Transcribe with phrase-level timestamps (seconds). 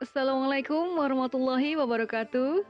[0.00, 2.64] Assalamualaikum warahmatullahi wabarakatuh.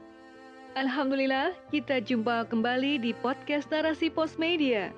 [0.75, 4.91] Alhamdulillah, kita jumpa kembali di podcast Narasi Pos Media.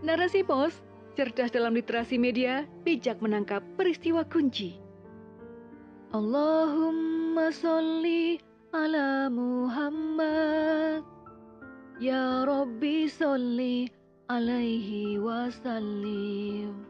[0.00, 0.80] Narasi Pos,
[1.12, 4.80] cerdas dalam literasi media, bijak menangkap peristiwa kunci.
[6.16, 8.40] Allahumma sholli
[8.72, 11.04] ala Muhammad.
[12.00, 13.92] Ya Rabbi sholli
[14.32, 16.80] alaihi wasallim.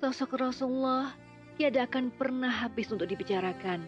[0.00, 1.27] Sosok Rasulullah
[1.58, 3.82] tiada akan pernah habis untuk dibicarakan.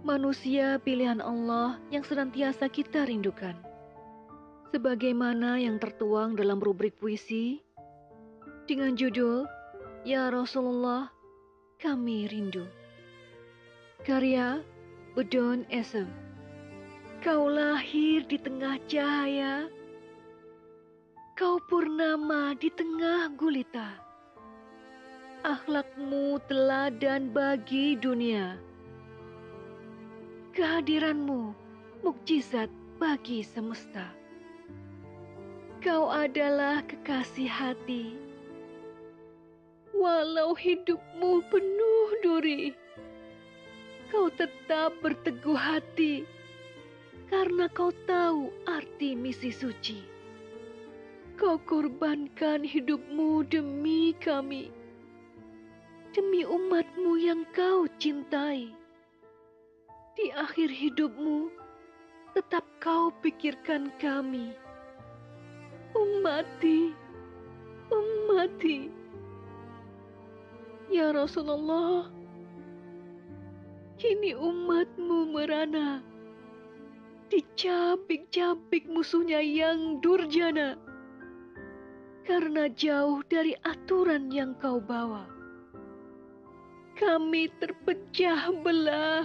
[0.00, 3.52] Manusia pilihan Allah yang senantiasa kita rindukan.
[4.72, 7.60] Sebagaimana yang tertuang dalam rubrik puisi
[8.64, 9.44] dengan judul
[10.08, 11.12] Ya Rasulullah,
[11.76, 12.64] kami rindu.
[14.08, 14.64] Karya
[15.20, 16.08] Udon Esem.
[17.20, 19.66] Kau lahir di tengah cahaya,
[21.34, 24.07] kau purnama di tengah gulita
[25.58, 28.54] akhlakmu teladan bagi dunia.
[30.54, 31.50] Kehadiranmu
[32.06, 32.70] mukjizat
[33.02, 34.06] bagi semesta.
[35.82, 38.14] Kau adalah kekasih hati.
[39.90, 42.70] Walau hidupmu penuh duri,
[44.14, 46.22] kau tetap berteguh hati
[47.34, 50.06] karena kau tahu arti misi suci.
[51.34, 54.78] Kau korbankan hidupmu demi kami
[56.18, 58.74] demi umatmu yang kau cintai.
[60.18, 61.46] Di akhir hidupmu,
[62.34, 64.50] tetap kau pikirkan kami.
[65.94, 66.90] Umati,
[67.86, 68.90] umati.
[70.90, 72.10] Ya Rasulullah,
[73.94, 76.02] kini umatmu merana.
[77.30, 80.74] Dicabik-cabik musuhnya yang durjana.
[82.26, 85.37] Karena jauh dari aturan yang kau bawa
[86.98, 89.22] kami terpecah belah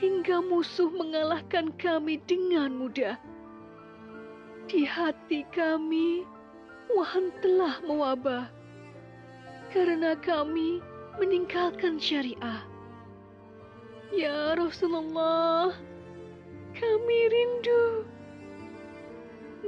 [0.00, 3.20] hingga musuh mengalahkan kami dengan mudah.
[4.64, 6.24] Di hati kami,
[6.96, 8.48] wahan telah mewabah
[9.76, 10.80] karena kami
[11.20, 12.64] meninggalkan syariah.
[14.16, 15.76] Ya Rasulullah,
[16.72, 18.08] kami rindu.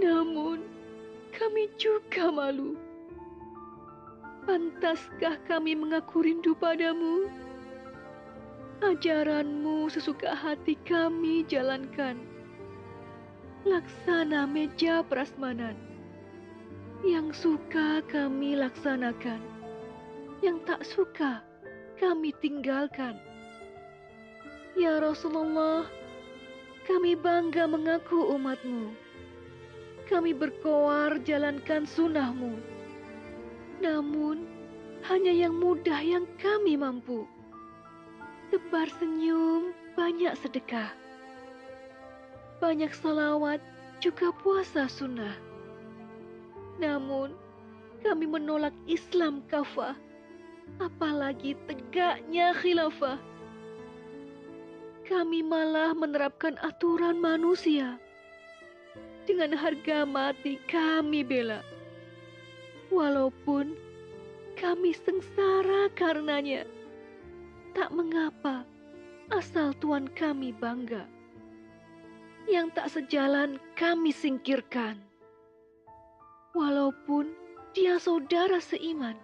[0.01, 0.65] Namun,
[1.37, 2.86] kami juga malu
[4.47, 7.27] Pantaskah kami mengaku rindu padamu?
[8.79, 12.15] Ajaranmu sesuka hati kami jalankan.
[13.67, 15.75] Laksana meja prasmanan.
[17.03, 19.43] Yang suka kami laksanakan.
[20.47, 21.33] Yang tak suka
[21.99, 23.19] kami tinggalkan.
[24.79, 25.91] Ya Rasulullah,
[26.87, 28.95] kami bangga mengaku umatmu.
[30.07, 32.76] Kami berkoar jalankan sunnahmu
[33.87, 34.43] namun,
[35.07, 37.23] hanya yang mudah yang kami mampu.
[38.51, 40.91] Tebar senyum, banyak sedekah.
[42.59, 43.63] Banyak salawat,
[44.03, 45.39] juga puasa sunnah.
[46.83, 47.31] Namun,
[48.03, 49.95] kami menolak Islam kafah,
[50.83, 53.23] apalagi tegaknya khilafah.
[55.07, 58.03] Kami malah menerapkan aturan manusia.
[59.31, 61.63] Dengan harga mati kami bela
[62.87, 63.75] Walaupun
[64.55, 66.63] kami sengsara karenanya,
[67.75, 68.63] tak mengapa
[69.35, 71.03] asal Tuhan kami bangga.
[72.47, 75.03] Yang tak sejalan kami singkirkan.
[76.55, 77.35] Walaupun
[77.75, 79.19] dia saudara seiman.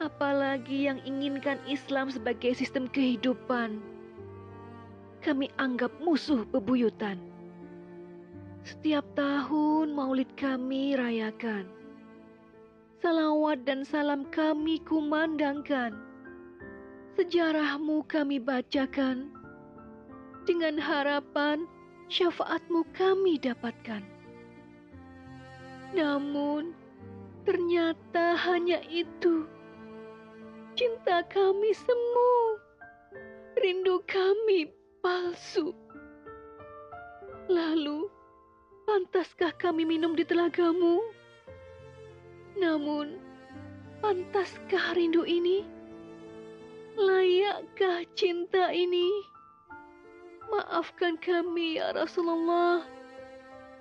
[0.00, 3.84] Apalagi yang inginkan Islam sebagai sistem kehidupan.
[5.20, 7.20] Kami anggap musuh bebuyutan.
[8.64, 11.81] Setiap tahun maulid kami rayakan
[13.02, 15.98] salawat dan salam kami kumandangkan.
[17.18, 19.26] Sejarahmu kami bacakan.
[20.46, 21.66] Dengan harapan
[22.06, 24.06] syafaatmu kami dapatkan.
[25.98, 26.70] Namun,
[27.42, 29.50] ternyata hanya itu.
[30.78, 32.34] Cinta kami semu.
[33.58, 34.70] Rindu kami
[35.02, 35.74] palsu.
[37.50, 38.06] Lalu,
[38.86, 41.21] pantaskah kami minum di telagamu?
[42.58, 43.16] Namun,
[44.02, 45.64] pantaskah rindu ini?
[46.92, 49.08] Layakkah cinta ini?
[50.52, 52.84] Maafkan kami ya Rasulullah.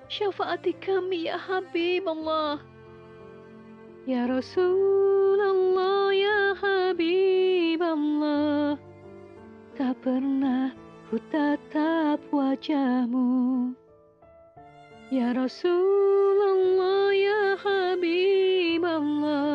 [0.07, 2.63] Syafaati kami ya Habib Allah.
[4.07, 8.79] Ya Rasulullah ya Habib Allah.
[9.75, 10.71] Tak pernah
[11.12, 13.75] ku tatap wajahmu.
[15.12, 18.30] Ya Rasulullah ya Habib
[18.83, 19.50] Allah